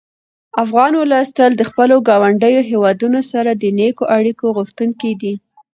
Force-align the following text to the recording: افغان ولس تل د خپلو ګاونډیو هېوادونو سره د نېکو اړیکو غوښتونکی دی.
افغان 0.63 0.91
ولس 0.95 1.27
تل 1.37 1.51
د 1.57 1.61
خپلو 1.69 1.95
ګاونډیو 2.09 2.61
هېوادونو 2.71 3.19
سره 3.31 3.51
د 3.53 3.63
نېکو 3.79 4.03
اړیکو 4.17 4.45
غوښتونکی 4.57 5.11
دی. 5.21 5.33